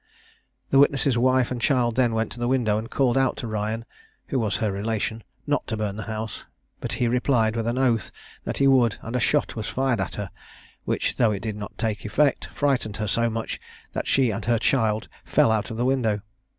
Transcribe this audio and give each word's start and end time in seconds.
The 0.71 0.79
witness's 0.79 1.15
wife 1.15 1.51
and 1.51 1.61
child 1.61 1.95
then 1.95 2.15
went 2.15 2.31
to 2.31 2.39
the 2.39 2.47
window, 2.47 2.79
and 2.79 2.89
called 2.89 3.19
out 3.19 3.37
to 3.37 3.45
Ryan 3.47 3.85
(who 4.29 4.39
was 4.39 4.55
her 4.57 4.71
relation) 4.71 5.23
not 5.45 5.67
to 5.67 5.77
burn 5.77 5.95
the 5.95 6.05
house; 6.09 6.43
but 6.79 6.93
he 6.93 7.07
replied, 7.07 7.55
with 7.55 7.67
an 7.67 7.77
oath, 7.77 8.09
that 8.43 8.57
he 8.57 8.65
would; 8.65 8.97
and 9.03 9.15
a 9.15 9.19
shot 9.19 9.55
was 9.55 9.67
fired 9.67 10.01
at 10.01 10.15
her, 10.15 10.31
which 10.85 11.17
though 11.17 11.31
it 11.31 11.43
did 11.43 11.55
not 11.55 11.77
take 11.77 12.03
effect, 12.03 12.47
frightened 12.51 12.97
her 12.97 13.07
so 13.07 13.29
much, 13.29 13.59
that 13.91 14.07
she 14.07 14.31
and 14.31 14.45
her 14.45 14.57
child 14.57 15.07
fell 15.23 15.51
out 15.51 15.69
of 15.69 15.77
the 15.77 15.85
window. 15.85 16.21